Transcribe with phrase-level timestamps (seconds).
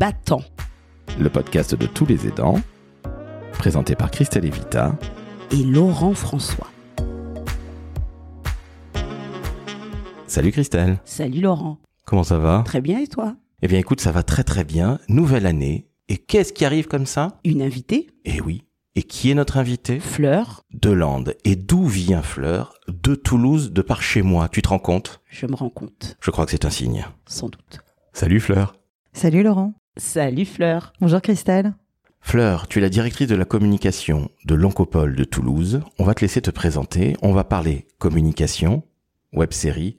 [0.00, 0.40] battant.
[1.20, 2.58] Le podcast de tous les aidants,
[3.52, 4.96] présenté par Christelle Evita
[5.50, 6.68] et Laurent François.
[10.26, 10.98] Salut Christelle.
[11.04, 11.76] Salut Laurent.
[12.06, 12.62] Comment ça va?
[12.64, 13.36] Très bien et toi?
[13.60, 14.98] Eh bien écoute, ça va très très bien.
[15.10, 15.90] Nouvelle année.
[16.08, 17.38] Et qu'est-ce qui arrive comme ça?
[17.44, 18.64] Une invitée Eh oui.
[18.94, 20.00] Et qui est notre invitée?
[20.00, 20.62] Fleur.
[20.72, 21.36] De Lande.
[21.44, 22.72] Et d'où vient Fleur?
[22.88, 24.48] De Toulouse, de par chez moi.
[24.48, 25.20] Tu te rends compte?
[25.28, 26.16] Je me rends compte.
[26.22, 27.04] Je crois que c'est un signe.
[27.26, 27.80] Sans doute.
[28.14, 28.76] Salut Fleur.
[29.12, 29.74] Salut Laurent.
[29.96, 30.92] Salut Fleur.
[31.00, 31.74] Bonjour Christelle.
[32.20, 35.80] Fleur, tu es la directrice de la communication de l'Oncopole de Toulouse.
[35.98, 37.16] On va te laisser te présenter.
[37.22, 38.84] On va parler communication,
[39.32, 39.98] web série,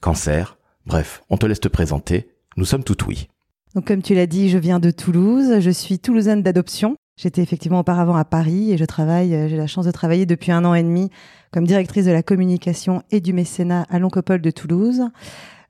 [0.00, 0.58] cancer.
[0.86, 2.28] Bref, on te laisse te présenter.
[2.56, 3.28] Nous sommes tout oui.
[3.74, 5.60] Donc comme tu l'as dit, je viens de Toulouse.
[5.60, 6.96] Je suis toulousaine d'adoption.
[7.16, 10.52] J'étais effectivement auparavant à Paris et je travaille, euh, j'ai la chance de travailler depuis
[10.52, 11.10] un an et demi
[11.50, 15.02] comme directrice de la communication et du mécénat à l'Oncopole de Toulouse.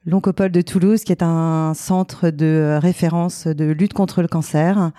[0.06, 4.92] L'Oncopole de Toulouse, qui est un centre de référence de lutte contre le cancer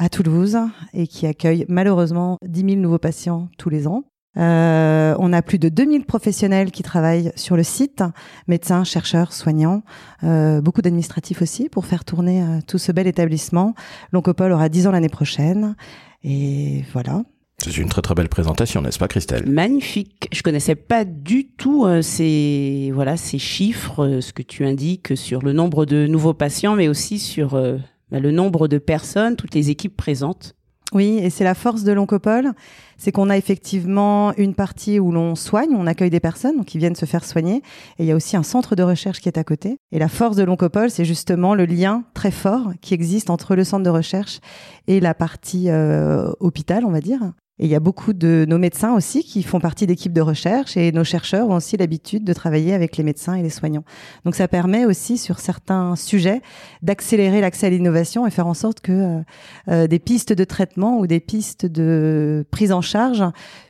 [0.00, 0.58] à Toulouse
[0.92, 4.04] et qui accueille malheureusement 10 000 nouveaux patients tous les ans.
[4.36, 8.02] Euh, on a plus de 2000 professionnels qui travaillent sur le site,
[8.48, 9.82] médecins, chercheurs, soignants,
[10.24, 13.74] euh, beaucoup d'administratifs aussi pour faire tourner euh, tout ce bel établissement.
[14.12, 15.76] L'Oncopole aura 10 ans l'année prochaine.
[16.24, 17.22] Et voilà.
[17.62, 19.46] C'est une très très belle présentation, n'est-ce pas Christelle?
[19.46, 20.28] Magnifique.
[20.32, 25.14] Je connaissais pas du tout euh, ces voilà ces chiffres, euh, ce que tu indiques
[25.14, 27.76] sur le nombre de nouveaux patients, mais aussi sur euh,
[28.10, 30.54] bah, le nombre de personnes, toutes les équipes présentes.
[30.92, 32.52] Oui, et c'est la force de l'Oncopole,
[32.96, 36.96] c'est qu'on a effectivement une partie où l'on soigne, on accueille des personnes qui viennent
[36.96, 37.56] se faire soigner,
[37.98, 39.76] et il y a aussi un centre de recherche qui est à côté.
[39.92, 43.62] Et la force de l'Oncopole, c'est justement le lien très fort qui existe entre le
[43.62, 44.40] centre de recherche
[44.88, 47.20] et la partie euh, hôpital, on va dire.
[47.60, 50.78] Et il y a beaucoup de nos médecins aussi qui font partie d'équipes de recherche
[50.78, 53.84] et nos chercheurs ont aussi l'habitude de travailler avec les médecins et les soignants.
[54.24, 56.40] Donc ça permet aussi sur certains sujets
[56.80, 59.20] d'accélérer l'accès à l'innovation et faire en sorte que euh,
[59.68, 63.22] euh, des pistes de traitement ou des pistes de prise en charge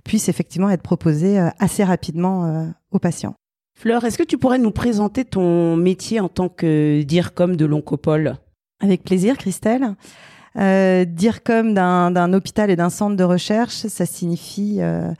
[0.04, 3.34] puissent effectivement être proposées euh, assez rapidement aux patients.
[3.76, 8.36] Fleur, est-ce que tu pourrais nous présenter ton métier en tant que DIRCOM de l'Oncopole?
[8.80, 9.96] Avec plaisir, Christelle.
[10.58, 15.10] Euh, dire comme d'un hôpital et d'un centre de recherche, ça signifie euh,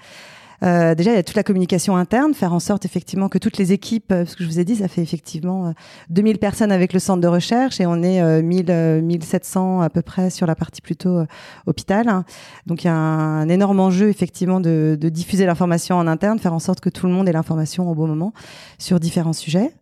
[0.62, 3.56] euh, déjà il y a toute la communication interne, faire en sorte effectivement que toutes
[3.56, 5.72] les équipes, parce que je vous ai dit, ça fait effectivement euh,
[6.10, 9.88] 2000 personnes avec le centre de recherche et on est euh, 1000, euh, 1700 à
[9.88, 11.26] peu près sur la partie plutôt euh,
[11.66, 12.24] hôpital.
[12.66, 16.38] Donc il y a un, un énorme enjeu effectivement de, de diffuser l'information en interne,
[16.38, 18.32] faire en sorte que tout le monde ait l'information au bon moment
[18.78, 19.72] sur différents sujets.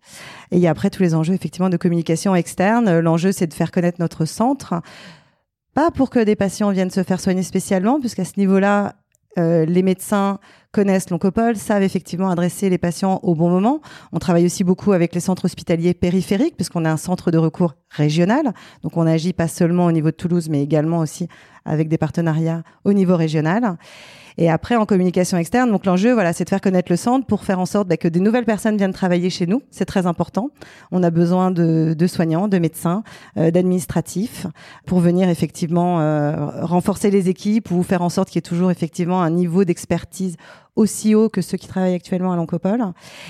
[0.50, 3.00] Et il y a après tous les enjeux effectivement de communication externe.
[3.00, 4.75] L'enjeu c'est de faire connaître notre centre
[5.74, 8.94] pas pour que des patients viennent se faire soigner spécialement, puisqu'à ce niveau-là,
[9.38, 10.38] euh, les médecins
[10.72, 13.80] connaissent l'oncopole, savent effectivement adresser les patients au bon moment.
[14.12, 17.74] On travaille aussi beaucoup avec les centres hospitaliers périphériques, puisqu'on est un centre de recours
[17.90, 18.52] régional.
[18.82, 21.28] Donc on agit pas seulement au niveau de Toulouse, mais également aussi
[21.64, 23.76] avec des partenariats au niveau régional.
[24.38, 27.43] Et après, en communication externe, donc l'enjeu, voilà, c'est de faire connaître le centre pour
[27.44, 29.62] faire en sorte bah, que des nouvelles personnes viennent travailler chez nous.
[29.72, 30.50] C'est très important.
[30.93, 33.03] On a besoin de, soignants, de médecins,
[33.37, 34.47] euh, d'administratifs
[34.87, 38.71] pour venir effectivement euh, renforcer les équipes ou faire en sorte qu'il y ait toujours
[38.71, 40.37] effectivement un niveau d'expertise
[40.77, 42.84] aussi haut que ceux qui travaillent actuellement à l'Oncopole.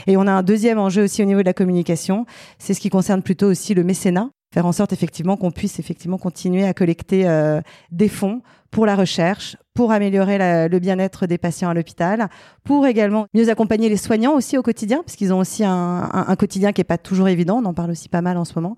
[0.06, 2.26] Et on a un deuxième enjeu aussi au niveau de la communication,
[2.58, 6.18] c'est ce qui concerne plutôt aussi le mécénat faire en sorte effectivement qu'on puisse effectivement
[6.18, 7.60] continuer à collecter euh,
[7.90, 12.30] des fonds pour la recherche, pour améliorer le bien-être des patients à l'hôpital,
[12.64, 16.72] pour également mieux accompagner les soignants aussi au quotidien, parce qu'ils ont aussi un, quotidien
[16.72, 17.60] qui est pas toujours évident.
[17.62, 18.74] On en parle aussi pas mal en ce moment.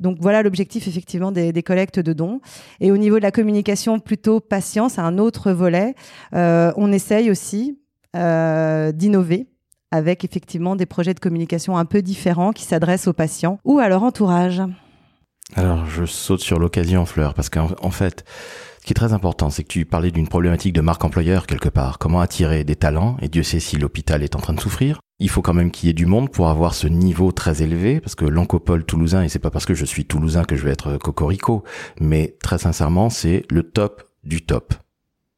[0.00, 2.40] Donc voilà l'objectif effectivement des, collectes de dons.
[2.80, 5.94] Et au niveau de la communication plutôt patient, c'est un autre volet.
[6.34, 7.78] Euh, on essaye aussi
[8.16, 9.46] euh, d'innover
[9.92, 13.88] avec effectivement des projets de communication un peu différents qui s'adressent aux patients ou à
[13.88, 14.60] leur entourage.
[15.54, 18.24] Alors, je saute sur l'occasion, Fleur, parce qu'en en fait,
[18.82, 21.68] ce qui est très important, c'est que tu parlais d'une problématique de marque employeur quelque
[21.68, 22.00] part.
[22.00, 23.16] Comment attirer des talents?
[23.22, 24.98] Et Dieu sait si l'hôpital est en train de souffrir.
[25.20, 28.00] Il faut quand même qu'il y ait du monde pour avoir ce niveau très élevé,
[28.00, 30.72] parce que l'Oncopole toulousain, et c'est pas parce que je suis toulousain que je vais
[30.72, 31.62] être cocorico,
[32.00, 34.74] mais très sincèrement, c'est le top du top.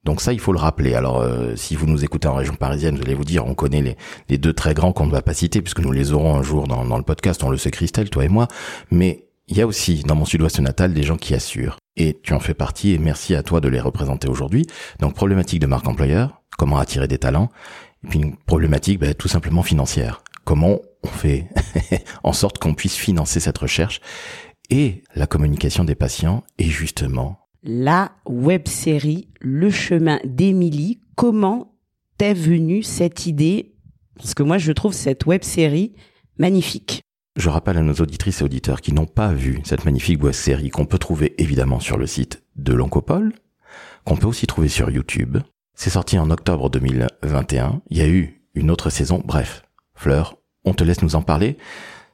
[0.05, 0.94] Donc ça, il faut le rappeler.
[0.94, 3.82] Alors, euh, si vous nous écoutez en région parisienne, vous allez vous dire, on connaît
[3.82, 3.99] les,
[4.31, 6.67] les deux très grands qu'on ne va pas citer, puisque nous les aurons un jour
[6.67, 8.49] dans, dans le podcast, on le sait Christelle, toi et moi,
[8.91, 11.76] mais il y a aussi dans mon sud-ouest natal des gens qui assurent.
[11.96, 14.67] Et tu en fais partie et merci à toi de les représenter aujourd'hui.
[15.00, 17.50] Donc problématique de marque employeur, comment attirer des talents,
[18.05, 20.23] et puis une problématique bah, tout simplement financière.
[20.44, 21.49] Comment on fait
[22.25, 24.00] en sorte qu'on puisse financer cette recherche
[24.70, 31.00] et la communication des patients et justement la web série Le chemin d'Émilie.
[31.17, 31.73] Comment
[32.19, 33.73] t'est venue cette idée?
[34.17, 35.94] Parce que moi je trouve cette web série
[36.37, 37.02] magnifique.
[37.36, 40.70] Je rappelle à nos auditrices et auditeurs qui n'ont pas vu cette magnifique web série
[40.70, 43.32] qu'on peut trouver évidemment sur le site de l'Oncopole,
[44.04, 45.38] qu'on peut aussi trouver sur YouTube.
[45.75, 47.82] C'est sorti en octobre 2021.
[47.90, 49.20] Il y a eu une autre saison.
[49.25, 49.64] Bref,
[49.94, 51.58] Fleur, on te laisse nous en parler.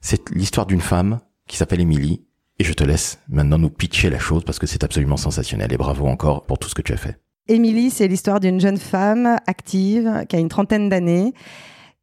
[0.00, 2.24] C'est l'histoire d'une femme qui s'appelle Émilie.
[2.58, 5.70] Et je te laisse maintenant nous pitcher la chose parce que c'est absolument sensationnel.
[5.70, 7.20] Et bravo encore pour tout ce que tu as fait.
[7.46, 11.34] Émilie, c'est l'histoire d'une jeune femme active qui a une trentaine d'années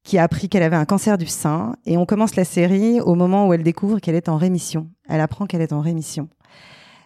[0.07, 1.75] qui a appris qu'elle avait un cancer du sein.
[1.86, 4.88] Et on commence la série au moment où elle découvre qu'elle est en rémission.
[5.09, 6.30] Elle apprend qu'elle est en rémission.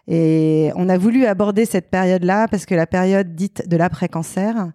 [0.08, 4.72] Et on a voulu aborder cette période-là parce que la période dite de l'après-cancer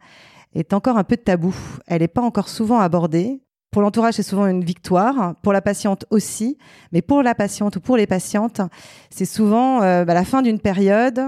[0.56, 1.54] est encore un peu tabou.
[1.86, 3.42] Elle n'est pas encore souvent abordée.
[3.70, 5.36] Pour l'entourage, c'est souvent une victoire.
[5.44, 6.58] Pour la patiente aussi.
[6.90, 8.60] Mais pour la patiente ou pour les patientes,
[9.08, 11.20] c'est souvent euh, bah, la fin d'une période.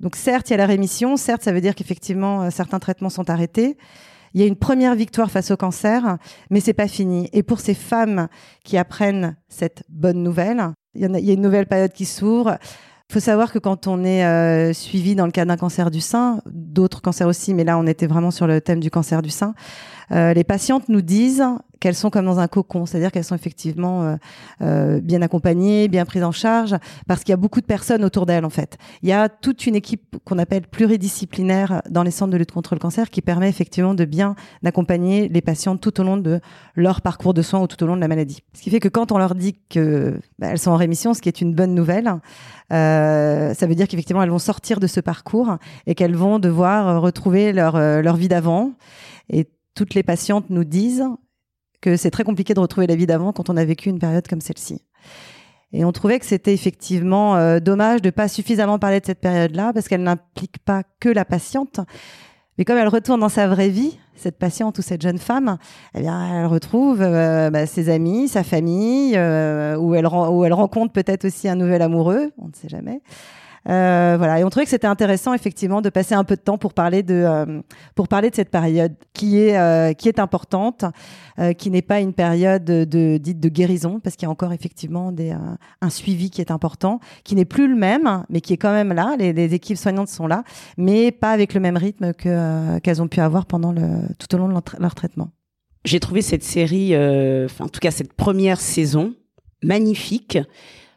[0.00, 1.16] Donc certes, il y a la rémission.
[1.16, 3.76] Certes, ça veut dire qu'effectivement, euh, certains traitements sont arrêtés
[4.36, 6.18] il y a une première victoire face au cancer,
[6.50, 7.30] mais c'est pas fini.
[7.32, 8.28] Et pour ces femmes
[8.64, 12.58] qui apprennent cette bonne nouvelle, il y, a, une nouvelle période qui s'ouvre.
[13.08, 16.02] Il faut savoir que quand on est euh, suivi dans le cas d'un cancer du
[16.02, 19.30] sein, d'autres cancers aussi, mais là on était vraiment sur le thème du cancer du
[19.30, 19.54] sein,
[20.12, 21.44] euh, les patientes nous disent
[21.80, 24.16] qu'elles sont comme dans un cocon, c'est-à-dire qu'elles sont effectivement euh,
[24.62, 26.74] euh, bien accompagnées, bien prises en charge,
[27.06, 28.78] parce qu'il y a beaucoup de personnes autour d'elles en fait.
[29.02, 32.74] Il y a toute une équipe qu'on appelle pluridisciplinaire dans les centres de lutte contre
[32.74, 36.40] le cancer qui permet effectivement de bien accompagner les patientes tout au long de
[36.74, 38.42] leur parcours de soins ou tout au long de la maladie.
[38.54, 41.28] Ce qui fait que quand on leur dit que bah, sont en rémission, ce qui
[41.28, 42.14] est une bonne nouvelle,
[42.72, 45.56] euh, ça veut dire qu'effectivement elles vont sortir de ce parcours
[45.86, 48.72] et qu'elles vont devoir retrouver leur leur vie d'avant.
[49.28, 51.04] Et toutes les patientes nous disent
[51.80, 54.26] que c'est très compliqué de retrouver la vie d'avant quand on a vécu une période
[54.26, 54.82] comme celle-ci.
[55.72, 59.72] Et on trouvait que c'était effectivement euh, dommage de pas suffisamment parler de cette période-là
[59.72, 61.80] parce qu'elle n'implique pas que la patiente,
[62.58, 65.58] mais comme elle retourne dans sa vraie vie, cette patiente ou cette jeune femme,
[65.94, 71.26] eh bien, elle retrouve euh, bah, ses amis, sa famille, euh, où, elle, rencontre peut-être
[71.26, 73.02] aussi un nouvel amoureux, on ne sait jamais.
[73.68, 76.56] Euh, voilà, et on trouvait que c'était intéressant effectivement de passer un peu de temps
[76.56, 77.60] pour parler de euh,
[77.96, 80.84] pour parler de cette période qui est euh, qui est importante,
[81.58, 85.12] qui n'est pas une période de, dite de guérison parce qu'il y a encore effectivement
[85.12, 85.34] des
[85.80, 88.92] un suivi qui est important, qui n'est plus le même, mais qui est quand même
[88.92, 89.16] là.
[89.18, 90.44] Les, les équipes soignantes sont là,
[90.78, 93.82] mais pas avec le même rythme que qu'elles ont pu avoir pendant le
[94.18, 95.28] tout au long de leur, leur traitement.
[95.84, 99.14] J'ai trouvé cette série, en tout cas cette première saison,
[99.62, 100.38] magnifique.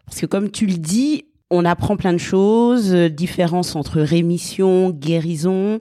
[0.05, 4.89] Parce que comme tu le dis, on apprend plein de choses, euh, différence entre rémission,
[4.91, 5.79] guérison,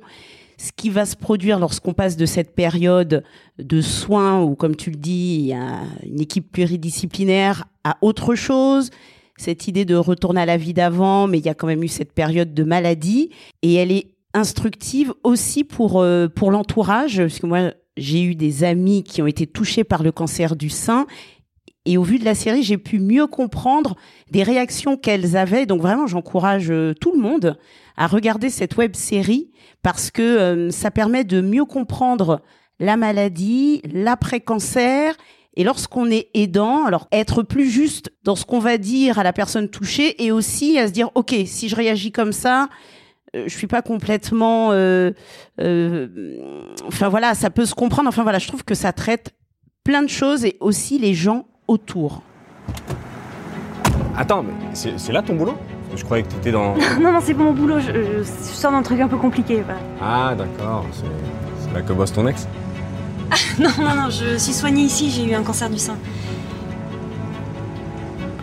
[0.57, 3.23] ce qui va se produire lorsqu'on passe de cette période
[3.59, 5.53] de soins où, comme tu le dis,
[6.05, 8.91] une équipe pluridisciplinaire à autre chose,
[9.37, 11.89] cette idée de retourner à la vie d'avant, mais il y a quand même eu
[11.89, 13.31] cette période de maladie.
[13.63, 18.65] Et elle est instructive aussi pour euh, pour l'entourage, parce que moi j'ai eu des
[18.65, 21.07] amis qui ont été touchés par le cancer du sein
[21.85, 23.97] et au vu de la série, j'ai pu mieux comprendre
[24.31, 25.67] des réactions qu'elles avaient.
[25.67, 27.59] Donc vraiment, j'encourage euh, tout le monde
[27.97, 29.51] à regarder cette web série
[29.83, 32.43] parce que euh, ça permet de mieux comprendre
[32.79, 35.15] la maladie, l'après-cancer
[35.57, 39.33] et lorsqu'on est aidant, alors être plus juste dans ce qu'on va dire à la
[39.33, 42.69] personne touchée et aussi à se dire, OK, si je réagis comme ça,
[43.35, 44.71] euh, je suis pas complètement...
[44.73, 45.13] Euh,
[46.87, 48.09] enfin voilà, ça peut se comprendre.
[48.09, 49.35] Enfin voilà, je trouve que ça traite
[49.83, 52.23] plein de choses et aussi les gens autour.
[54.17, 55.55] Attends, mais c'est là ton boulot?
[55.95, 56.75] Je croyais que tu étais dans.
[57.01, 59.63] non, non, c'est pas mon boulot, je, sors d'un truc un peu compliqué.
[60.03, 62.49] Ah, d'accord, c'est là que bosse ton ex?
[63.31, 65.97] Ah, Non, non, non, je suis soignée ici, j'ai eu un cancer du sein.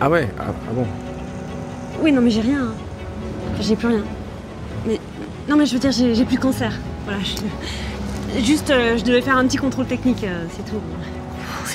[0.00, 0.86] Ah ouais ah, ah bon?
[2.02, 2.64] Oui, non, mais j'ai rien.
[2.64, 2.74] Hein.
[3.60, 4.04] j'ai plus rien.
[4.86, 5.00] Mais.
[5.48, 6.72] Non, mais je veux dire, j'ai plus de cancer.
[7.04, 7.20] Voilà,
[8.42, 10.80] Juste, euh, je devais faire un petit contrôle technique, euh, c'est tout.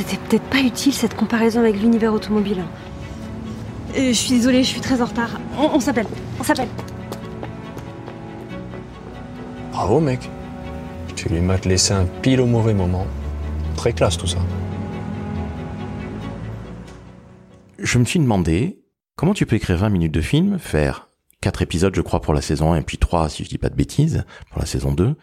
[0.01, 2.63] C'était peut-être pas utile cette comparaison avec l'univers automobile.
[3.95, 5.39] Euh, je suis désolée, je suis très en retard.
[5.59, 6.07] On, s'appelle,
[6.39, 6.69] on s'appelle.
[9.71, 10.27] Bravo mec.
[11.15, 13.05] Tu lui m'as laissé un pile au mauvais moment.
[13.75, 14.39] Très classe tout ça.
[17.77, 18.79] Je me suis demandé
[19.15, 21.09] comment tu peux écrire 20 minutes de film, faire
[21.41, 23.69] 4 épisodes je crois pour la saison 1 et puis 3 si je dis pas
[23.69, 25.15] de bêtises pour la saison 2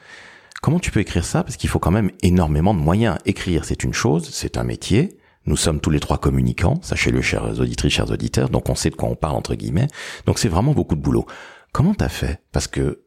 [0.61, 1.45] Comment tu peux écrire ça?
[1.45, 3.17] Parce qu'il faut quand même énormément de moyens.
[3.25, 5.19] Écrire, c'est une chose, c'est un métier.
[5.47, 8.97] Nous sommes tous les trois communicants, sachez-le, chers auditrices, chers auditeurs, donc on sait de
[8.97, 9.89] quoi on parle, entre guillemets.
[10.27, 11.25] Donc c'est vraiment beaucoup de boulot.
[11.73, 12.43] Comment t'as fait?
[12.53, 13.05] Parce que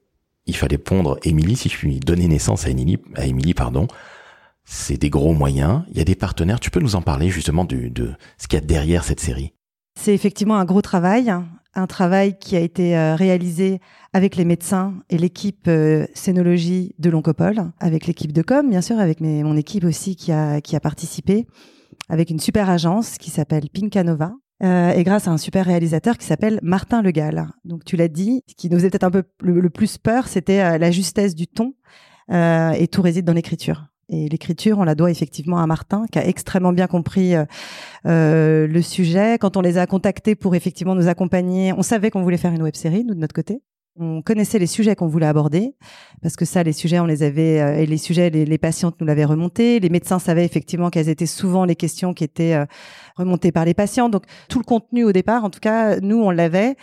[0.48, 3.88] il fallait pondre Émilie, si je puis donner naissance à Émilie, à Émilie, pardon.
[4.64, 5.84] C'est des gros moyens.
[5.92, 6.60] Il y a des partenaires.
[6.60, 9.54] Tu peux nous en parler justement de, de ce qu'il y a derrière cette série?
[10.00, 11.32] C'est effectivement un gros travail
[11.74, 13.80] un travail qui a été euh, réalisé
[14.14, 19.00] avec les médecins et l'équipe euh, scénologie de l'Oncopole, avec l'équipe de com, bien sûr,
[19.00, 21.48] avec mon équipe aussi qui a, qui a participé.
[22.10, 24.34] avec une super agence qui s'appelle Pinkanova.
[24.64, 27.48] Euh, et grâce à un super réalisateur qui s'appelle Martin Le Gall.
[27.66, 30.62] Donc tu l'as dit, ce qui nous faisait peut-être un peu le, plus peur, c'était
[30.62, 31.74] euh, la justesse du ton,
[32.32, 33.88] euh, et tout réside dans l'écriture.
[34.12, 37.46] Et l'écriture, on la doit effectivement à Martin, qui a extrêmement bien compris euh,
[38.06, 39.38] euh, le sujet.
[39.40, 42.62] Quand on les a contactés pour effectivement nous accompagner, on savait qu'on voulait faire une
[42.62, 43.62] web série, nous de notre côté.
[43.98, 45.76] On connaissait les sujets qu'on voulait aborder,
[46.22, 48.96] parce que ça, les sujets, on les avait, euh, et les sujets, les, les, patientes
[49.00, 49.80] nous l'avaient remonté.
[49.80, 52.66] Les médecins savaient effectivement quelles étaient souvent les questions qui étaient euh,
[53.16, 54.10] remontées par les patients.
[54.10, 56.76] Donc tout le contenu au départ, en tout cas, nous, on l'avait.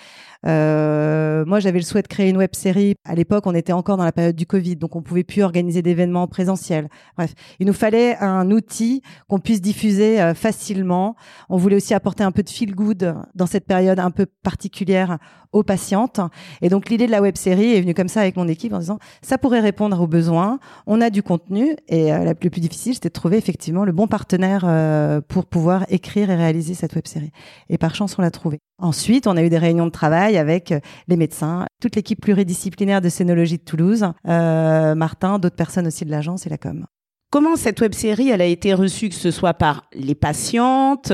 [0.47, 2.95] Euh, moi, j'avais le souhait de créer une web série.
[3.05, 5.83] À l'époque, on était encore dans la période du Covid, donc on pouvait plus organiser
[5.83, 6.89] d'événements présentiels.
[7.17, 11.17] Bref, il nous fallait un outil qu'on puisse diffuser euh, facilement.
[11.49, 15.19] On voulait aussi apporter un peu de feel good dans cette période un peu particulière
[15.53, 16.21] aux patientes.
[16.61, 18.79] Et donc, l'idée de la web série est venue comme ça avec mon équipe en
[18.79, 20.59] disant ça pourrait répondre aux besoins.
[20.87, 24.07] On a du contenu et euh, le plus difficile, c'était de trouver effectivement le bon
[24.07, 27.31] partenaire euh, pour pouvoir écrire et réaliser cette web série.
[27.71, 28.61] Et par chance, on l'a trouvé.
[28.81, 33.01] Ensuite, on a eu des réunions de travail avec euh, les médecins, toute l'équipe pluridisciplinaire
[33.01, 36.87] de scénologie de Toulouse, euh, Martin, d'autres personnes aussi de l'agence et la com.
[37.31, 41.13] Comment cette web série elle a été reçue, que ce soit par les patientes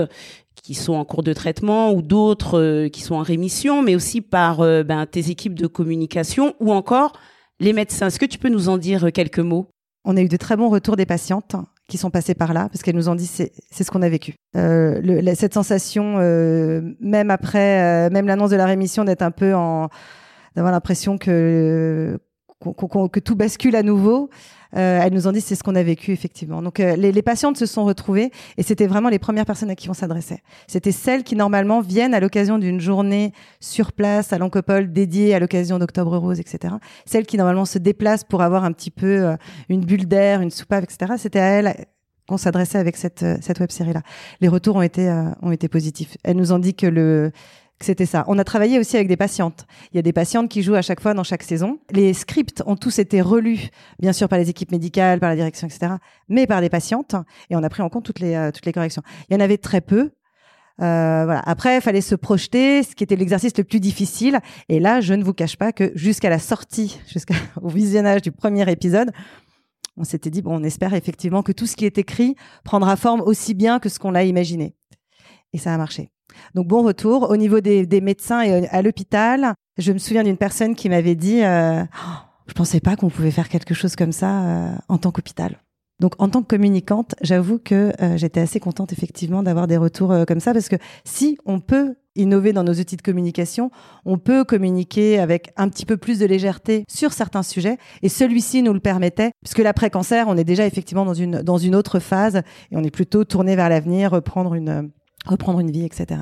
[0.62, 4.20] qui sont en cours de traitement ou d'autres euh, qui sont en rémission, mais aussi
[4.20, 7.12] par ben, tes équipes de communication ou encore
[7.60, 8.06] les médecins?
[8.06, 9.68] Est-ce que tu peux nous en dire quelques mots?
[10.04, 11.56] On a eu de très bons retours des patientes
[11.88, 14.08] qui sont passées par là parce qu'elles nous ont dit c'est c'est ce qu'on a
[14.08, 14.34] vécu.
[14.56, 19.30] Euh, le, cette sensation, euh, même après, euh, même l'annonce de la rémission, d'être un
[19.30, 19.88] peu en
[20.56, 22.18] d'avoir l'impression que
[22.60, 24.30] que tout bascule à nouveau.
[24.76, 26.62] Euh, elles nous ont dit c'est ce qu'on a vécu effectivement.
[26.62, 29.74] Donc euh, les, les, patientes se sont retrouvées et c'était vraiment les premières personnes à
[29.74, 30.40] qui on s'adressait.
[30.66, 35.38] C'était celles qui normalement viennent à l'occasion d'une journée sur place à l'Oncopole dédiée à
[35.38, 36.74] l'occasion d'Octobre Rose, etc.
[37.06, 39.36] Celles qui normalement se déplacent pour avoir un petit peu euh,
[39.68, 41.12] une bulle d'air, une soupape, etc.
[41.18, 41.86] C'était à elles
[42.26, 44.00] qu'on s'adressait avec cette cette web série là.
[44.40, 45.10] Les retours ont été
[45.42, 46.16] ont été positifs.
[46.24, 47.32] Elles nous ont dit que le
[47.80, 48.24] c'était ça.
[48.28, 49.66] On a travaillé aussi avec des patientes.
[49.92, 51.80] Il y a des patientes qui jouent à chaque fois dans chaque saison.
[51.90, 55.66] Les scripts ont tous été relus, bien sûr par les équipes médicales, par la direction,
[55.66, 55.94] etc.,
[56.28, 57.16] mais par des patientes.
[57.50, 59.02] Et on a pris en compte toutes les euh, toutes les corrections.
[59.28, 60.12] Il y en avait très peu.
[60.80, 61.42] Euh, voilà.
[61.46, 64.40] Après, il fallait se projeter, ce qui était l'exercice le plus difficile.
[64.68, 68.70] Et là, je ne vous cache pas que jusqu'à la sortie, jusqu'au visionnage du premier
[68.70, 69.10] épisode,
[69.96, 73.20] on s'était dit bon, on espère effectivement que tout ce qui est écrit prendra forme
[73.20, 74.74] aussi bien que ce qu'on l'a imaginé.
[75.52, 76.13] Et ça a marché.
[76.54, 77.30] Donc bon retour.
[77.30, 81.42] Au niveau des, médecins et à l'hôpital, je me souviens d'une personne qui m'avait dit
[81.42, 82.10] euh, oh,
[82.46, 85.58] Je pensais pas qu'on pouvait faire quelque chose comme ça euh, en tant qu'hôpital.
[86.00, 90.10] Donc en tant que communicante, j'avoue que euh, j'étais assez contente effectivement d'avoir des retours
[90.10, 93.70] euh, comme ça parce que si on peut innover dans nos outils de communication,
[94.04, 98.62] on peut communiquer avec un petit peu plus de légèreté sur certains sujets et celui-ci
[98.62, 102.42] nous le permettait puisque l'après-cancer, on est déjà effectivement dans une dans une autre phase
[102.70, 104.90] et on est plutôt tourné vers l'avenir, reprendre une
[105.24, 106.20] reprendre une vie, etc.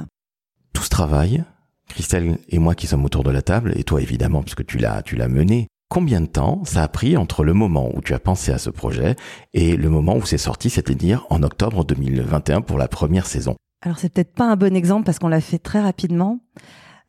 [0.72, 1.44] Tout ce travail,
[1.88, 5.02] Christelle et moi qui sommes autour de la table, et toi évidemment, puisque tu l'as,
[5.02, 8.18] tu l'as mené, combien de temps ça a pris entre le moment où tu as
[8.18, 9.14] pensé à ce projet
[9.52, 13.56] et le moment où c'est sorti, c'est-à-dire en octobre 2021 pour la première saison?
[13.82, 16.40] Alors c'est peut-être pas un bon exemple parce qu'on l'a fait très rapidement.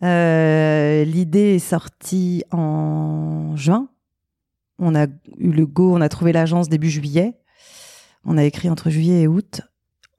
[0.03, 3.87] Euh, l'idée est sortie en juin.
[4.79, 5.05] On a
[5.37, 7.39] eu le go, on a trouvé l'agence début juillet.
[8.25, 9.61] On a écrit entre juillet et août.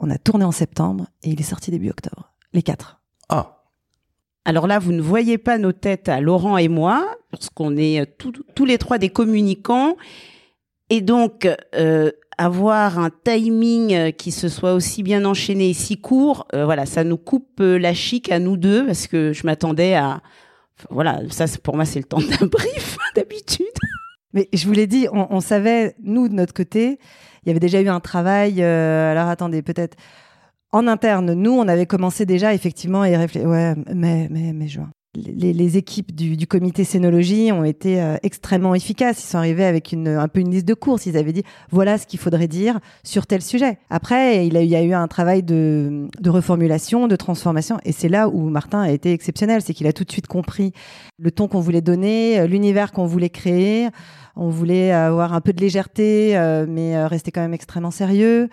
[0.01, 2.33] On a tourné en septembre et il est sorti début octobre.
[2.53, 3.01] Les quatre.
[3.29, 3.63] Ah.
[4.45, 8.01] Alors là, vous ne voyez pas nos têtes à Laurent et moi, parce qu'on est
[8.01, 8.05] euh,
[8.55, 9.97] tous les trois des communicants.
[10.91, 15.99] Et donc, euh, avoir un timing euh, qui se soit aussi bien enchaîné et si
[15.99, 20.21] court, voilà, ça nous coupe la chic à nous deux, parce que je m'attendais à...
[20.91, 23.67] Voilà, ça pour moi c'est le temps d'un brief d'habitude.
[24.33, 26.99] Mais je vous l'ai dit, on, on, savait, nous, de notre côté,
[27.45, 28.63] il y avait déjà eu un travail.
[28.63, 29.97] Euh, alors attendez, peut-être
[30.73, 33.49] en interne, nous, on avait commencé déjà effectivement et réfléchir.
[33.49, 34.91] Ouais, mais, mais, mais juin.
[35.15, 39.23] Les, les, équipes du, du, comité scénologie ont été euh, extrêmement efficaces.
[39.23, 41.07] Ils sont arrivés avec une, un peu une liste de courses.
[41.07, 43.79] Ils avaient dit voilà ce qu'il faudrait dire sur tel sujet.
[43.91, 47.79] Après, il, il y a eu un travail de, de reformulation, de transformation.
[47.85, 49.63] Et c'est là où Martin a été exceptionnel.
[49.63, 50.73] C'est qu'il a tout de suite compris
[51.19, 53.89] le ton qu'on voulait donner, euh, l'univers qu'on voulait créer.
[54.37, 58.49] On voulait avoir un peu de légèreté, euh, mais euh, rester quand même extrêmement sérieux.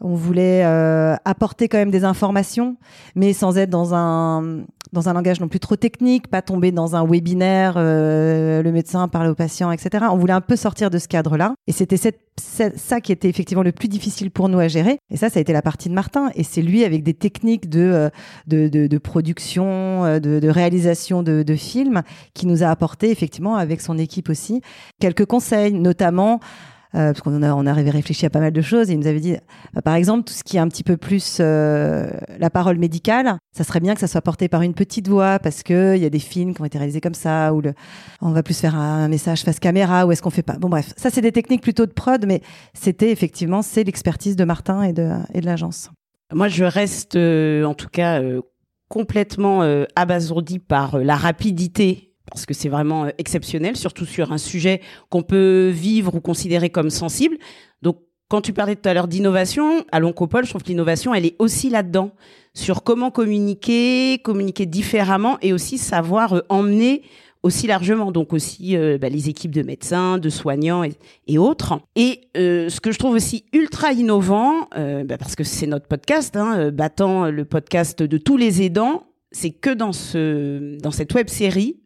[0.00, 2.76] On voulait euh, apporter quand même des informations,
[3.14, 6.96] mais sans être dans un dans un langage non plus trop technique, pas tomber dans
[6.96, 10.06] un webinaire, euh, le médecin parle au patient, etc.
[10.10, 11.52] On voulait un peu sortir de ce cadre-là.
[11.66, 11.98] Et c'était
[12.38, 14.98] ça qui était effectivement le plus difficile pour nous à gérer.
[15.10, 16.30] Et ça, ça a été la partie de Martin.
[16.34, 18.08] Et c'est lui avec des techniques de, euh,
[18.46, 22.02] de, de, de production, de, de réalisation de, de films
[22.32, 24.62] qui nous a apporté effectivement avec son équipe aussi
[25.00, 28.90] quelques conseils, notamment euh, parce qu'on a, on avait réfléchi à pas mal de choses
[28.90, 29.36] et il nous avait dit,
[29.74, 33.38] bah, par exemple, tout ce qui est un petit peu plus euh, la parole médicale,
[33.56, 36.06] ça serait bien que ça soit porté par une petite voix parce que il y
[36.06, 37.74] a des films qui ont été réalisés comme ça où le,
[38.20, 40.56] on va plus faire un message face caméra ou est-ce qu'on fait pas.
[40.58, 42.42] Bon bref, ça c'est des techniques plutôt de prod, mais
[42.74, 45.90] c'était effectivement c'est l'expertise de Martin et de, et de l'agence.
[46.32, 48.20] Moi, je reste euh, en tout cas
[48.88, 49.60] complètement
[49.96, 54.80] abasourdi par la rapidité parce que c'est vraiment euh, exceptionnel, surtout sur un sujet
[55.10, 57.36] qu'on peut vivre ou considérer comme sensible.
[57.82, 61.24] Donc, quand tu parlais tout à l'heure d'innovation, à l'Oncopole, je trouve que l'innovation, elle
[61.24, 62.12] est aussi là-dedans,
[62.54, 67.02] sur comment communiquer, communiquer différemment et aussi savoir euh, emmener
[67.44, 70.82] aussi largement, donc aussi euh, bah, les équipes de médecins, de soignants
[71.26, 71.80] et, autres.
[71.94, 76.72] Et ce que je trouve aussi ultra innovant, bah, parce que c'est notre podcast, hein,
[76.72, 81.76] battant le podcast de tous les aidants, c'est que dans ce dans cette web série,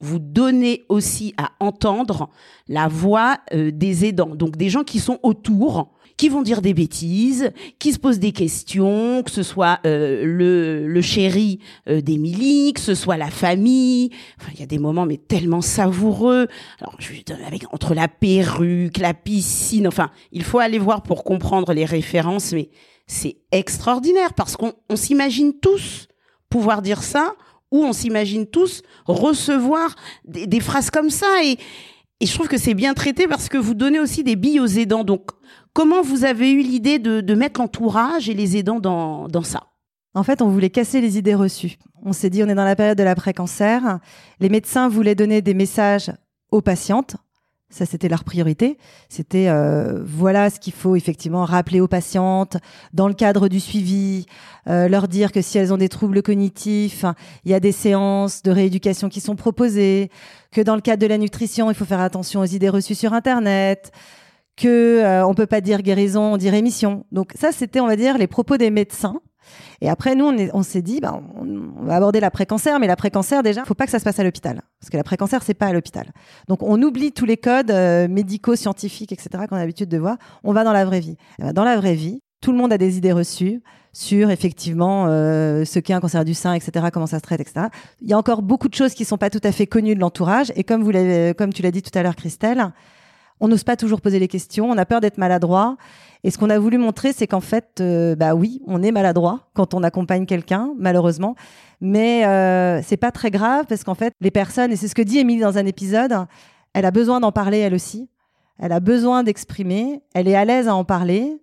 [0.00, 2.30] vous donnez aussi à entendre
[2.68, 6.74] la voix euh, des aidants, donc des gens qui sont autour, qui vont dire des
[6.74, 12.80] bêtises, qui se posent des questions, que ce soit euh, le, le chéri euh, que
[12.80, 14.10] ce soit la famille.
[14.40, 16.48] Enfin, il y a des moments mais tellement savoureux.
[16.80, 17.12] Alors, je,
[17.46, 22.52] avec entre la perruque, la piscine, enfin, il faut aller voir pour comprendre les références,
[22.52, 22.70] mais
[23.06, 26.08] c'est extraordinaire parce qu'on s'imagine tous
[26.50, 27.34] pouvoir dire ça
[27.70, 29.94] où on s'imagine tous recevoir
[30.24, 31.26] des, phrases comme ça.
[31.44, 31.58] Et,
[32.20, 35.04] je trouve que c'est bien traité parce que vous donnez aussi des billes aux aidants.
[35.04, 35.30] Donc,
[35.72, 39.68] comment vous avez eu l'idée de, de mettre l'entourage et les aidants dans, dans ça?
[40.14, 41.76] En fait, on voulait casser les idées reçues.
[42.02, 44.00] On s'est dit, on est dans la période de l'après-cancer.
[44.40, 46.10] Les médecins voulaient donner des messages
[46.50, 47.16] aux patientes
[47.70, 48.78] ça, c'était leur priorité.
[49.10, 52.56] C'était euh, voilà ce qu'il faut effectivement rappeler aux patientes
[52.94, 54.24] dans le cadre du suivi,
[54.68, 57.04] euh, leur dire que si elles ont des troubles cognitifs,
[57.44, 60.10] il y a des séances de rééducation qui sont proposées,
[60.50, 63.12] que dans le cadre de la nutrition, il faut faire attention aux idées reçues sur
[63.12, 63.92] Internet,
[64.56, 67.04] que euh, on peut pas dire guérison, on dit rémission.
[67.12, 69.20] Donc ça, c'était on va dire les propos des médecins
[69.80, 73.74] et après, nous, on, s'est dit, bah, on, va aborder l'après-cancer, mais l'après-cancer, déjà, faut
[73.74, 74.62] pas que ça se passe à l'hôpital.
[74.80, 76.12] Parce que l'après-cancer, c'est pas à l'hôpital.
[76.48, 80.16] Donc, on oublie tous les codes euh, médicaux, scientifiques, etc., qu'on a l'habitude de voir.
[80.42, 81.16] On va dans la vraie vie.
[81.38, 85.64] Ben, dans la vraie vie, tout le monde a des idées reçues sur effectivement euh,
[85.64, 87.66] ce qu'est un cancer du sein, etc., comment ça se traite, etc.
[88.00, 90.00] Il y a encore beaucoup de choses qui sont pas tout à fait connues de
[90.00, 90.52] l'entourage.
[90.56, 90.92] Et comme vous
[91.36, 92.72] comme tu l'as dit tout à l'heure, Christelle,
[93.40, 95.76] on n'ose pas toujours poser les questions, on a peur d'être maladroit.
[96.24, 99.48] Et ce qu'on a voulu montrer, c'est qu'en fait, euh, bah oui, on est maladroit
[99.54, 101.36] quand on accompagne quelqu'un, malheureusement.
[101.80, 105.02] Mais euh, c'est pas très grave parce qu'en fait, les personnes, et c'est ce que
[105.02, 106.26] dit Émilie dans un épisode,
[106.74, 108.08] elle a besoin d'en parler elle aussi.
[108.58, 110.02] Elle a besoin d'exprimer.
[110.14, 111.40] Elle est à l'aise à en parler.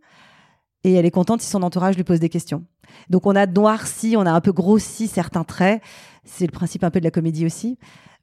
[0.84, 2.64] Et elle est contente si son entourage lui pose des questions.
[3.10, 5.82] Donc on a noirci, on a un peu grossi certains traits.
[6.26, 7.78] C'est le principe un peu de la comédie aussi.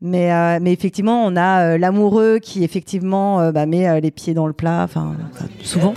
[0.04, 4.34] Mais, euh, mais effectivement, on a euh, l'amoureux qui effectivement euh, bah, met les pieds
[4.34, 5.14] dans le plat, enfin
[5.62, 5.94] souvent.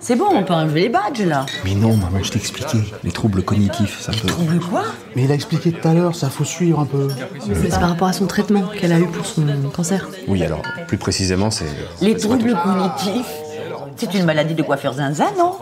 [0.00, 1.46] C'est bon, on peut enlever les badges là.
[1.64, 2.78] Mais non, maman, je t'ai expliqué.
[3.04, 4.26] Les troubles cognitifs, ça peut.
[4.26, 4.82] Troubles quoi?
[5.14, 7.06] Mais il a expliqué tout à l'heure, ça faut suivre un peu.
[7.38, 10.08] C'est par rapport à son traitement qu'elle a eu pour son cancer.
[10.26, 11.66] Oui, alors, plus précisément, c'est.
[12.00, 13.32] Les troubles cognitifs
[13.94, 15.52] C'est une maladie de coiffeur zinzin, non?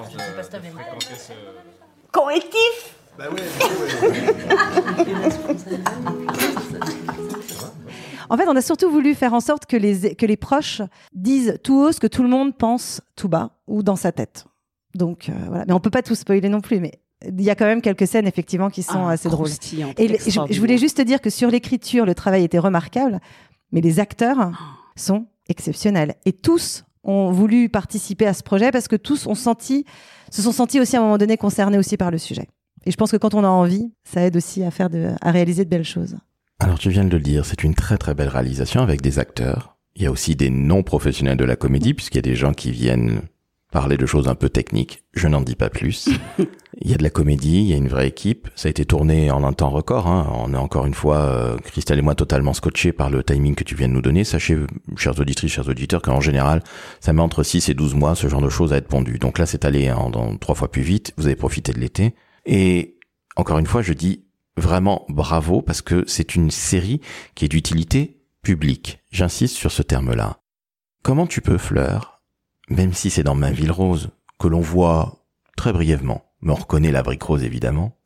[2.10, 3.26] Correctif bah
[8.28, 11.58] en fait, on a surtout voulu faire en sorte que les, que les proches disent
[11.62, 14.46] tout haut ce que tout le monde pense tout bas ou dans sa tête.
[14.94, 16.92] Donc euh, voilà, mais on peut pas tout spoiler non plus, mais
[17.26, 19.50] il y a quand même quelques scènes effectivement qui sont ah, assez drôles.
[19.98, 23.20] Et je, voulais juste te dire que sur l'écriture, le travail était remarquable,
[23.72, 24.52] mais les acteurs
[24.96, 29.84] sont exceptionnels et tous ont voulu participer à ce projet parce que tous ont senti,
[30.30, 32.48] se sont sentis aussi à un moment donné concernés aussi par le sujet.
[32.84, 35.30] Et je pense que quand on a envie, ça aide aussi à faire de, à
[35.30, 36.16] réaliser de belles choses.
[36.60, 39.76] Alors tu viens de le dire, c'est une très très belle réalisation avec des acteurs.
[39.96, 42.70] Il y a aussi des non-professionnels de la comédie puisqu'il y a des gens qui
[42.70, 43.22] viennent
[43.74, 45.02] parler de choses un peu techniques.
[45.14, 46.08] Je n'en dis pas plus.
[46.80, 48.48] il y a de la comédie, il y a une vraie équipe.
[48.54, 50.06] Ça a été tourné en un temps record.
[50.06, 50.32] Hein.
[50.32, 53.64] On est encore une fois, euh, Christelle et moi, totalement scotchés par le timing que
[53.64, 54.22] tu viens de nous donner.
[54.22, 54.58] Sachez,
[54.96, 56.62] chers auditrices, chers auditeurs, qu'en général,
[57.00, 59.18] ça met entre 6 et 12 mois, ce genre de choses à être pondu.
[59.18, 61.12] Donc là, c'est allé en, trois fois plus vite.
[61.16, 62.14] Vous avez profité de l'été.
[62.46, 62.98] Et
[63.36, 64.24] encore une fois, je dis
[64.56, 67.00] vraiment bravo parce que c'est une série
[67.34, 69.00] qui est d'utilité publique.
[69.10, 70.38] J'insiste sur ce terme-là.
[71.02, 72.22] Comment tu peux, Fleur,
[72.68, 75.26] même si c'est dans Ma Ville Rose, que l'on voit
[75.56, 77.96] très brièvement, mais on reconnaît la brique rose évidemment,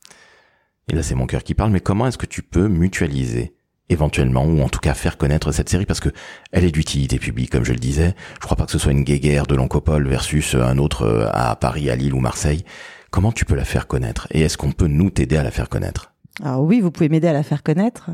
[0.88, 3.54] et là c'est mon cœur qui parle, mais comment est-ce que tu peux mutualiser
[3.88, 6.10] éventuellement, ou en tout cas faire connaître cette série, parce que
[6.52, 8.14] elle est d'utilité publique, comme je le disais.
[8.34, 11.56] Je crois pas que ce soit une guéguerre de l'Oncopole versus un autre euh, à
[11.56, 12.64] Paris, à Lille ou Marseille.
[13.10, 15.68] Comment tu peux la faire connaître Et est-ce qu'on peut nous t'aider à la faire
[15.68, 16.12] connaître?
[16.42, 18.10] Alors oui, vous pouvez m'aider à la faire connaître.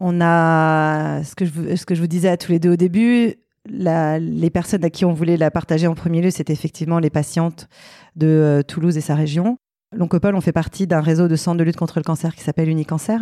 [0.00, 2.76] On a ce que je ce que je vous disais à tous les deux au
[2.76, 3.34] début.
[3.68, 7.68] les personnes à qui on voulait la partager en premier lieu, c'était effectivement les patientes
[8.16, 9.58] de euh, Toulouse et sa région.
[9.94, 12.68] L'Oncopole, on fait partie d'un réseau de centres de lutte contre le cancer qui s'appelle
[12.68, 13.18] Unicancer.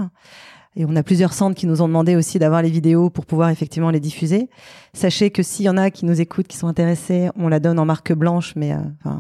[0.77, 3.51] Et on a plusieurs centres qui nous ont demandé aussi d'avoir les vidéos pour pouvoir
[3.51, 4.49] effectivement les diffuser.
[4.93, 7.81] Sachez que s'il y en a qui nous écoutent, qui sont intéressés, on la donne
[7.81, 9.11] en marque blanche, mais euh,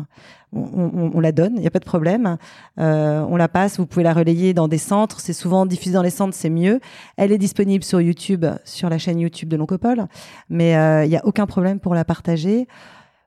[0.53, 2.37] on, la donne, il n'y a pas de problème.
[2.79, 5.19] Euh, on la passe, vous pouvez la relayer dans des centres.
[5.19, 6.79] C'est souvent diffusé dans les centres, c'est mieux.
[7.17, 10.07] Elle est disponible sur YouTube, sur la chaîne YouTube de l'Oncopole,
[10.51, 12.69] mais euh, il n'y a aucun problème pour la partager.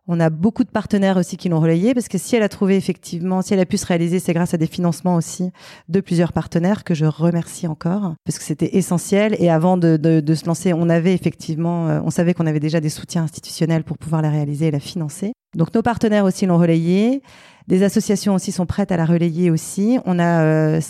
[0.07, 2.75] On a beaucoup de partenaires aussi qui l'ont relayé parce que si elle a trouvé
[2.75, 5.51] effectivement, si elle a pu se réaliser, c'est grâce à des financements aussi
[5.87, 9.37] de plusieurs partenaires que je remercie encore parce que c'était essentiel.
[9.39, 12.59] Et avant de, de, de, se lancer, on avait effectivement, euh, on savait qu'on avait
[12.59, 15.31] déjà des soutiens institutionnels pour pouvoir la réaliser et la financer.
[15.55, 17.21] Donc nos partenaires aussi l'ont relayé.
[17.69, 19.99] Des associations aussi sont prêtes à la relayer aussi.
[20.05, 20.81] On a euh,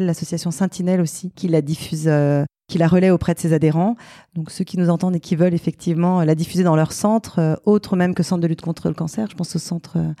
[0.00, 3.96] l'association Sentinelle aussi, qui la diffuse euh, qui la relaie auprès de ses adhérents.
[4.34, 7.56] Donc ceux qui nous entendent et qui veulent effectivement la diffuser dans leur centre, euh,
[7.64, 10.12] autre même que centre de lutte contre le cancer, je pense au centre, euh,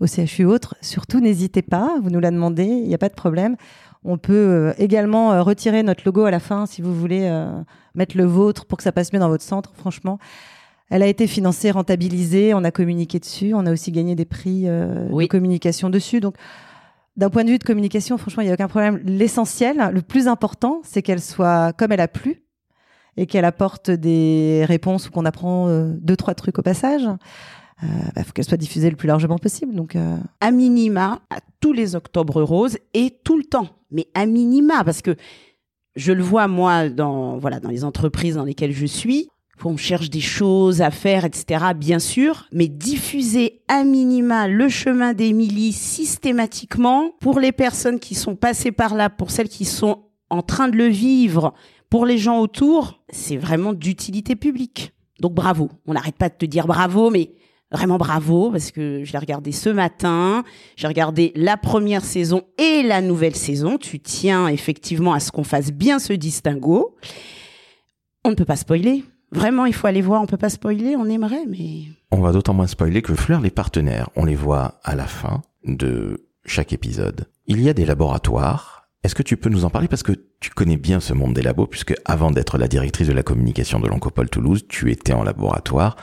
[0.00, 3.14] au CHU autre, surtout n'hésitez pas, vous nous la demandez, il n'y a pas de
[3.14, 3.56] problème.
[4.04, 7.50] On peut euh, également euh, retirer notre logo à la fin si vous voulez euh,
[7.94, 10.18] mettre le vôtre pour que ça passe mieux dans votre centre, franchement.
[10.90, 14.68] Elle a été financée, rentabilisée, on a communiqué dessus, on a aussi gagné des prix
[15.10, 15.24] oui.
[15.24, 16.20] de communication dessus.
[16.20, 16.36] Donc
[17.16, 19.00] d'un point de vue de communication, franchement, il n'y a aucun problème.
[19.04, 22.42] L'essentiel, le plus important, c'est qu'elle soit comme elle a plu
[23.16, 27.02] et qu'elle apporte des réponses ou qu'on apprend euh, deux, trois trucs au passage.
[27.82, 29.74] Il euh, bah, faut qu'elle soit diffusée le plus largement possible.
[29.74, 30.16] Donc, euh...
[30.40, 33.68] à minima, à tous les octobres roses et tout le temps.
[33.90, 35.14] Mais à minima, parce que
[35.94, 39.28] je le vois moi dans voilà dans les entreprises dans lesquelles je suis,
[39.64, 41.64] on cherche des choses à faire, etc.
[41.76, 48.36] Bien sûr, mais diffuser à minima le chemin d'Émilie systématiquement pour les personnes qui sont
[48.36, 51.54] passées par là, pour celles qui sont en train de le vivre,
[51.90, 54.92] pour les gens autour, c'est vraiment d'utilité publique.
[55.20, 55.70] Donc bravo.
[55.86, 57.30] On n'arrête pas de te dire bravo, mais
[57.70, 60.44] vraiment bravo parce que je l'ai regardé ce matin.
[60.76, 63.78] J'ai regardé la première saison et la nouvelle saison.
[63.78, 66.96] Tu tiens effectivement à ce qu'on fasse bien ce distinguo.
[68.24, 69.04] On ne peut pas spoiler.
[69.34, 70.22] Vraiment, il faut aller voir.
[70.22, 70.96] On peut pas spoiler.
[70.96, 74.80] On aimerait, mais On va d'autant moins spoiler que Fleur, les partenaires, on les voit
[74.84, 77.26] à la fin de chaque épisode.
[77.46, 78.88] Il y a des laboratoires.
[79.02, 79.88] Est-ce que tu peux nous en parler?
[79.88, 83.12] Parce que tu connais bien ce monde des labos puisque avant d'être la directrice de
[83.12, 85.96] la communication de l'Oncopole Toulouse, tu étais en laboratoire.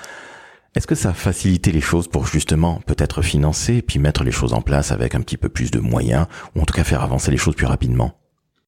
[0.76, 4.54] Est-ce que ça a facilité les choses pour justement peut-être financer puis mettre les choses
[4.54, 7.32] en place avec un petit peu plus de moyens ou en tout cas faire avancer
[7.32, 8.21] les choses plus rapidement?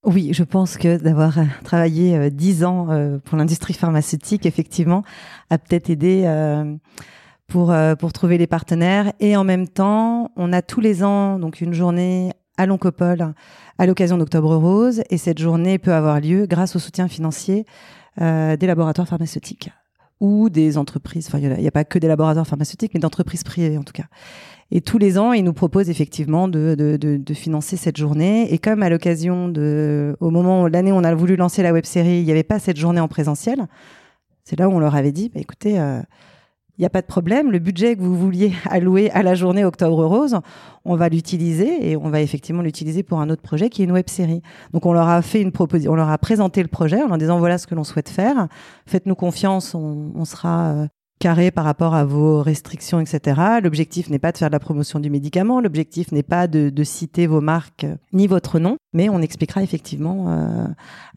[0.04, 5.04] Oui, je pense que d'avoir euh, travaillé dix ans euh, pour l'industrie pharmaceutique, effectivement,
[5.50, 6.76] a peut-être aidé euh,
[7.48, 9.14] pour pour trouver les partenaires.
[9.20, 13.34] Et en même temps, on a tous les ans donc une journée à l'Oncopole
[13.78, 17.66] à l'occasion d'Octobre Rose, et cette journée peut avoir lieu grâce au soutien financier
[18.18, 19.72] des laboratoires pharmaceutiques
[20.24, 21.28] ou des entreprises.
[21.28, 24.06] Enfin, il n'y a, pas que des laboratoires pharmaceutiques, mais d'entreprises privées en tout cas.
[24.72, 28.52] Et tous les ans, ils nous proposent effectivement de, de, de, de financer cette journée.
[28.54, 31.84] Et comme à l'occasion de, au moment l'année où on a voulu lancer la web
[31.84, 33.68] série, il n'y avait pas cette journée en présentiel,
[34.46, 35.78] c'est là où on leur avait dit, bah, écoutez,
[36.78, 39.36] il euh, n'y a pas de problème, le budget que vous vouliez allouer à la
[39.36, 40.40] journée Octobre Rose,
[40.86, 43.92] on va l'utiliser et on va effectivement l'utiliser pour un autre projet qui est une
[43.92, 44.42] web série.
[44.74, 47.18] Donc on leur a fait une proposition, on leur a présenté le projet en leur
[47.18, 48.48] disant voilà ce que l'on souhaite faire,
[48.86, 50.88] faites-nous confiance, on, sera euh,
[51.24, 53.40] carré par rapport à vos restrictions, etc.
[53.64, 56.84] L'objectif n'est pas de faire de la promotion du médicament, l'objectif n'est pas de, de,
[56.84, 60.68] citer vos marques ni votre nom, mais on expliquera effectivement euh,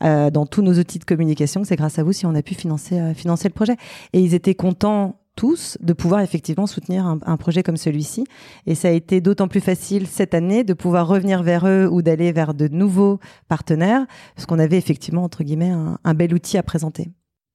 [0.04, 2.42] euh, dans tous nos outils de communication que c'est grâce à vous si on a
[2.42, 3.76] pu financer, euh, financer le projet.
[4.12, 8.24] Et ils étaient contents tous de pouvoir effectivement soutenir un, projet comme celui-ci.
[8.66, 12.02] Et ça a été d'autant plus facile cette année de pouvoir revenir vers eux ou
[12.02, 16.58] d'aller vers de nouveaux partenaires, parce qu'on avait effectivement, entre guillemets, un, un bel outil
[16.58, 17.10] à présenter.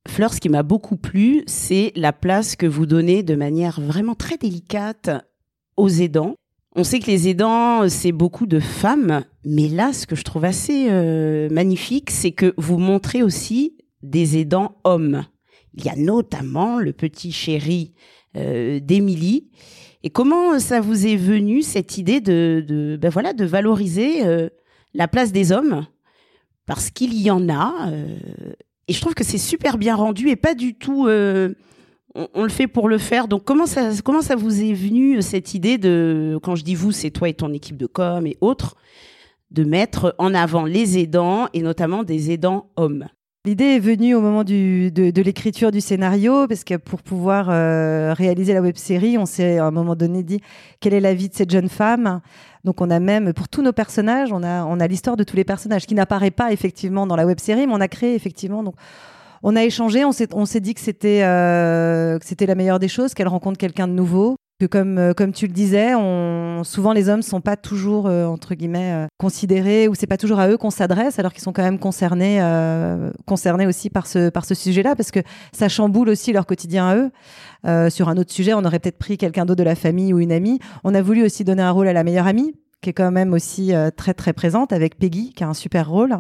[0.08, 4.16] Fleur, ce qui m'a beaucoup plu, c'est la place que vous donnez de manière vraiment
[4.16, 5.10] très délicate
[5.78, 6.36] aux aidants.
[6.76, 10.46] On sait que les aidants, c'est beaucoup de femmes, mais là, ce que je trouve
[10.46, 15.26] assez euh, magnifique, c'est que vous montrez aussi des aidants hommes.
[15.76, 17.94] Il y a notamment le petit chéri
[18.36, 19.50] euh, d'Émilie.
[20.04, 24.50] Et comment ça vous est venu cette idée de, ben voilà, de valoriser euh,
[24.94, 25.86] la place des hommes?
[26.66, 28.18] Parce qu'il y en a euh,
[28.88, 31.08] et je trouve que c'est super bien rendu et pas du tout.
[31.08, 31.54] Euh,
[32.14, 33.30] on, on, le fait pour le faire.
[33.30, 36.92] Donc comment ça comment ça vous est venu cette idée de quand je dis vous,
[36.92, 38.76] c'est toi et ton équipe de com et autres,
[39.50, 43.08] de mettre en avant les aidants et notamment des aidants hommes?
[43.44, 47.48] L'idée est venue au moment du, de, de l'écriture du scénario, parce que pour pouvoir
[47.50, 50.42] euh, réaliser la web série, on s'est à un moment donné dit
[50.80, 52.22] quelle est la vie de cette jeune femme?
[52.66, 55.36] Donc on a même pour tous nos personnages, on a on a l'histoire de tous
[55.36, 58.62] les personnages qui n'apparaît pas effectivement dans la web série, mais on a créé effectivement
[58.62, 58.76] donc
[59.44, 60.28] On a échangé, on s'est,
[60.60, 64.38] dit que c'était, euh, que c'était la meilleure des choses, qu'elle rencontre quelqu'un de nouveau.
[64.62, 65.94] Que comme, euh, comme tu le disais,
[66.64, 70.40] souvent les hommes sont pas toujours euh, entre guillemets euh, considérés ou c'est pas toujours
[70.40, 72.40] à eux qu'on s'adresse alors qu'ils sont quand même concernés,
[73.66, 75.22] aussi par ce, sujet-là parce que
[75.52, 77.90] ça chamboule aussi leur quotidien à eux.
[77.90, 80.32] Sur un autre sujet, on aurait peut-être pris quelqu'un d'autre de la famille ou une
[80.32, 80.60] amie.
[80.84, 83.34] On a voulu aussi donner un rôle à la meilleure amie qui est quand même
[83.34, 86.20] aussi très très présente avec Peggy qui a un super rôle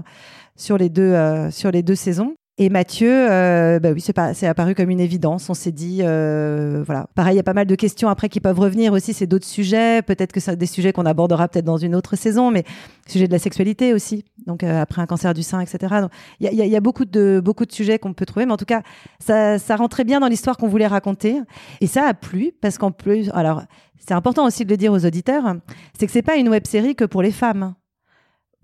[0.56, 1.16] sur les deux
[1.52, 2.34] sur les deux saisons.
[2.62, 5.50] Et Mathieu, euh, bah oui, c'est apparu comme une évidence.
[5.50, 7.08] On s'est dit, euh, voilà.
[7.16, 9.16] Pareil, il y a pas mal de questions après qui peuvent revenir aussi.
[9.16, 10.04] C'est d'autres sujets.
[10.04, 12.64] Peut-être que c'est des sujets qu'on abordera peut-être dans une autre saison, mais
[13.08, 14.26] sujet de la sexualité aussi.
[14.46, 16.06] Donc euh, après un cancer du sein, etc.
[16.40, 18.84] Il y a, beaucoup de beaucoup de sujets qu'on peut trouver, mais en tout cas,
[19.18, 21.42] ça, ça rentrait bien dans l'histoire qu'on voulait raconter.
[21.80, 23.64] Et ça a plu parce qu'en plus, alors
[23.98, 25.56] c'est important aussi de le dire aux auditeurs,
[25.98, 27.74] c'est que c'est pas une web série que pour les femmes,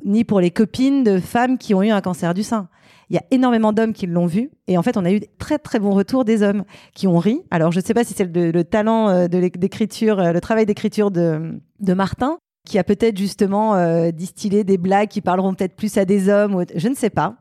[0.06, 2.70] ni pour les copines de femmes qui ont eu un cancer du sein.
[3.10, 5.58] Il y a énormément d'hommes qui l'ont vu et en fait on a eu très
[5.60, 7.42] très bons retours des hommes qui ont ri.
[7.52, 10.66] Alors je ne sais pas si c'est le, le talent euh, d'écriture, euh, le travail
[10.66, 15.98] d'écriture de, Martin qui a peut-être justement euh, distillé des blagues qui parleront peut-être plus
[15.98, 16.56] à des hommes.
[16.56, 16.64] Ou...
[16.76, 17.38] Je ne sais pas.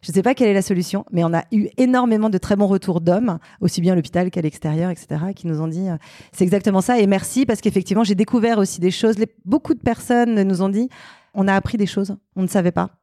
[0.00, 2.56] Je ne sais pas quelle est la solution, mais on a eu énormément de très
[2.56, 5.88] bons retours d'hommes, aussi bien à l'hôpital qu'à l'extérieur, etc., qui nous ont dit
[6.32, 6.98] c'est exactement ça.
[6.98, 9.16] Et merci parce qu'effectivement j'ai découvert aussi des choses.
[9.44, 10.88] Beaucoup de personnes nous ont dit
[11.34, 12.99] on a appris des choses, on ne savait pas.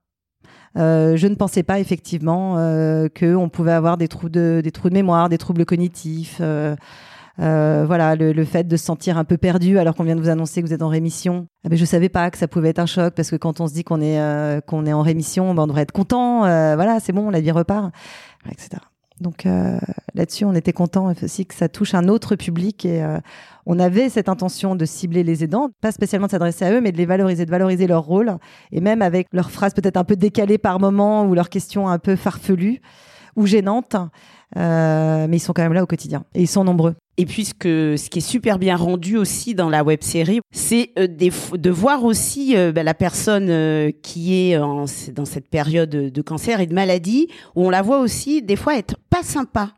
[0.77, 4.89] Euh, je ne pensais pas effectivement euh, qu'on pouvait avoir des trous de des trous
[4.89, 6.37] de mémoire, des troubles cognitifs.
[6.41, 6.75] euh,
[7.39, 10.21] euh, voilà, le, le fait de se sentir un peu perdu alors qu'on vient de
[10.21, 11.47] vous annoncer que vous êtes en rémission.
[11.63, 13.67] Ah ben, je savais pas que ça pouvait être un choc parce que quand on
[13.67, 16.45] se dit qu'on est euh, est en rémission, ben, on devrait être content.
[16.45, 17.93] euh, voilà, c'est bon, la vie repart,
[18.51, 18.81] etc.
[19.19, 19.79] Donc euh,
[20.13, 23.17] là-dessus, on était content aussi que ça touche un autre public et euh,
[23.65, 26.91] on avait cette intention de cibler les aidants, pas spécialement de s'adresser à eux, mais
[26.91, 28.37] de les valoriser, de valoriser leur rôle
[28.71, 31.97] et même avec leurs phrases peut-être un peu décalées par moment ou leurs questions un
[31.97, 32.81] peu farfelues
[33.35, 33.95] ou gênantes,
[34.55, 36.95] mais ils sont quand même là au quotidien et ils sont nombreux.
[37.19, 41.07] Et puisque ce qui est super bien rendu aussi dans la web série, c'est euh,
[41.07, 44.85] de voir aussi euh, bah, la personne euh, qui est dans
[45.25, 48.97] cette période de cancer et de maladie, où on la voit aussi des fois être
[49.09, 49.73] pas sympa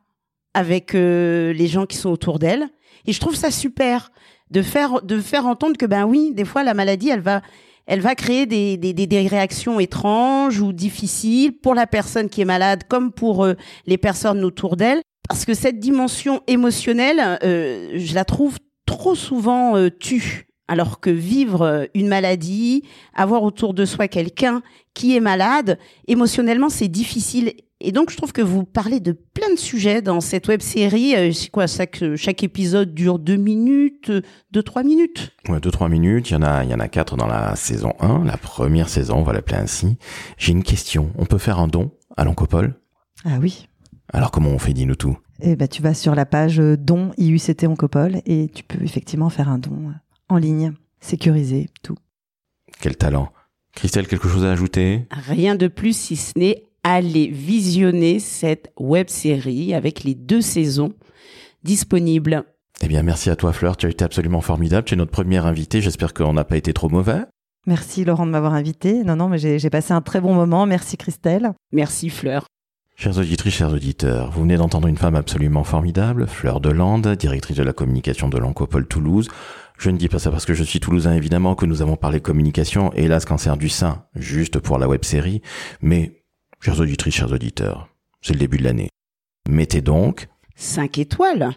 [0.53, 2.67] avec euh, les gens qui sont autour d'elle.
[3.05, 4.11] Et je trouve ça super
[4.51, 7.41] de faire de faire entendre que ben oui, des fois la maladie, elle va
[7.89, 12.45] elle va créer des, des, des, réactions étranges ou difficiles pour la personne qui est
[12.45, 13.55] malade comme pour euh,
[13.87, 15.01] les personnes autour d'elle.
[15.27, 20.45] Parce que cette dimension émotionnelle, euh, je la trouve trop souvent euh, tue.
[20.67, 22.83] Alors que vivre une maladie,
[23.15, 24.61] avoir autour de soi quelqu'un
[24.93, 27.53] qui est malade, émotionnellement, c'est difficile.
[27.81, 31.15] Et donc, je trouve que vous parlez de plein de sujets dans cette web série.
[31.15, 35.31] Euh, C'est quoi chaque, chaque épisode dure deux minutes, euh, deux, trois minutes?
[35.47, 36.29] Ouais, deux, trois minutes.
[36.29, 38.89] Il y en a, il y en a quatre dans la saison 1, la première
[38.89, 39.97] saison, on va l'appeler ainsi.
[40.37, 41.11] J'ai une question.
[41.17, 42.75] On peut faire un don à l'Oncopole?
[43.23, 43.67] Ah oui.
[44.11, 47.11] Alors comment on fait, dis-nous tout Et ben tu vas sur la page euh, don
[47.17, 49.93] IUCT Oncopole et tu peux effectivement faire un don
[50.27, 51.95] en ligne, sécurisé, tout.
[52.81, 53.31] Quel talent.
[53.73, 55.05] Christelle, quelque chose à ajouter?
[55.11, 60.93] Rien de plus si ce n'est aller visionner cette web série avec les deux saisons
[61.63, 62.43] disponibles.
[62.81, 63.75] Eh bien, merci à toi, Fleur.
[63.77, 64.85] Tu as été absolument formidable.
[64.85, 65.81] Tu es notre première invitée.
[65.81, 67.21] J'espère qu'on n'a pas été trop mauvais.
[67.67, 69.03] Merci Laurent de m'avoir invité.
[69.03, 70.65] Non, non, mais j'ai passé un très bon moment.
[70.65, 71.51] Merci Christelle.
[71.71, 72.45] Merci Fleur.
[72.95, 77.63] Chers auditrices, chers auditeurs, vous venez d'entendre une femme absolument formidable, Fleur Delande, directrice de
[77.63, 79.29] la communication de l'Oncopole Toulouse.
[79.77, 82.19] Je ne dis pas ça parce que je suis toulousain, évidemment, que nous avons parlé
[82.19, 85.41] communication, et hélas, cancer du sein, juste pour la web série.
[85.81, 86.18] Mais,
[86.61, 87.89] chers auditrices, chers auditeurs,
[88.21, 88.89] c'est le début de l'année.
[89.47, 91.51] Mettez donc 5 étoiles.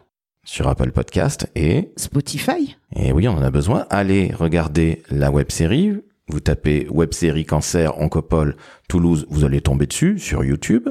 [0.45, 2.77] sur Apple Podcast et, Spotify.
[2.95, 5.93] et oui, on en a besoin, allez regarder la web série.
[6.29, 8.57] Vous tapez web série cancer Oncopole
[8.89, 10.89] Toulouse, vous allez tomber dessus sur YouTube.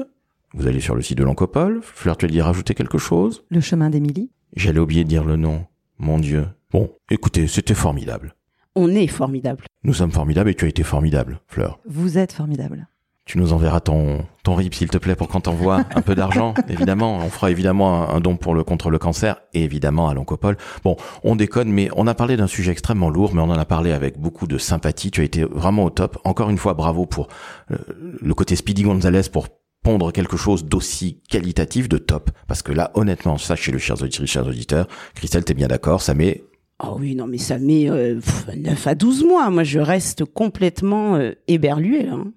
[0.54, 1.80] Vous allez sur le site de l'Oncopole.
[1.82, 3.42] Fleur, tu as dit rajouter quelque chose?
[3.48, 4.30] Le chemin d'Émilie.
[4.54, 5.64] J'allais oublier de dire le nom.
[5.98, 6.46] Mon Dieu.
[6.70, 8.34] Bon, écoutez, c'était formidable.
[8.74, 9.64] On est formidable.
[9.84, 11.80] Nous sommes formidables et tu as été formidable, Fleur.
[11.86, 12.86] Vous êtes formidable.
[13.24, 16.54] Tu nous enverras ton, ton RIP, s'il te plaît, pour qu'on t'envoie un peu d'argent,
[16.68, 17.18] évidemment.
[17.18, 20.56] On fera évidemment un, un don pour le, contre le cancer, et évidemment à l'Oncopole.
[20.82, 23.64] Bon, on déconne, mais on a parlé d'un sujet extrêmement lourd, mais on en a
[23.64, 25.10] parlé avec beaucoup de sympathie.
[25.10, 26.18] Tu as été vraiment au top.
[26.24, 27.28] Encore une fois, bravo pour
[27.70, 27.76] euh,
[28.20, 29.48] le côté Speedy Gonzalez pour
[29.82, 32.30] pondre quelque chose d'aussi qualitatif, de top.
[32.48, 36.44] Parce que là, honnêtement, sachez-le, chers auditeurs, chers auditeurs, Christelle, t'es bien d'accord, ça met
[36.84, 39.50] Oh oui, non, mais ça met euh, pff, 9 à 12 mois.
[39.50, 42.04] Moi, je reste complètement euh, éberluée.
[42.04, 42.32] là, hein.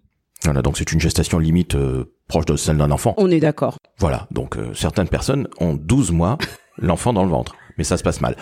[0.45, 3.15] Voilà, donc c'est une gestation limite euh, proche de celle d'un enfant.
[3.17, 3.77] On est d'accord.
[3.99, 6.37] Voilà, donc euh, certaines personnes ont 12 mois
[6.77, 8.35] l'enfant dans le ventre, mais ça se passe mal.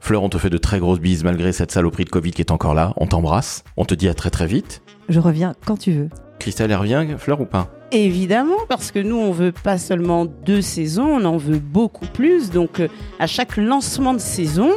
[0.00, 2.50] Fleur, on te fait de très grosses bises malgré cette saloperie de Covid qui est
[2.50, 2.92] encore là.
[2.96, 4.82] On t'embrasse, on te dit à très très vite.
[5.08, 6.08] Je reviens quand tu veux.
[6.38, 7.68] Christelle, elle revient, Fleur ou pas?
[7.92, 12.50] Évidemment, parce que nous, on veut pas seulement deux saisons, on en veut beaucoup plus.
[12.50, 12.88] Donc, euh,
[13.20, 14.70] à chaque lancement de saison,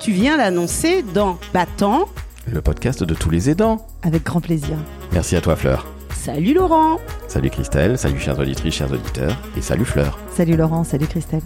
[0.00, 2.06] tu viens l'annoncer dans Battant,
[2.52, 3.86] le podcast de tous les aidants.
[4.02, 4.76] Avec grand plaisir.
[5.12, 5.86] Merci à toi, Fleur.
[6.26, 10.18] Salut Laurent Salut Christelle, salut chers auditrices, chers auditeurs, et salut Fleur.
[10.28, 11.42] Salut Laurent, salut Christelle.